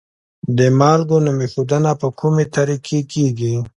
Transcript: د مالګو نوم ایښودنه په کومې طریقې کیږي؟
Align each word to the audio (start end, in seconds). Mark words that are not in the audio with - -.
د 0.57 0.59
مالګو 0.79 1.17
نوم 1.25 1.37
ایښودنه 1.45 1.91
په 2.01 2.07
کومې 2.19 2.45
طریقې 2.55 2.99
کیږي؟ 3.13 3.53